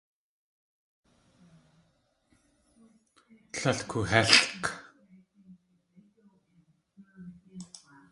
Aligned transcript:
Tlél 3.53 3.79
koohélʼk. 3.89 4.63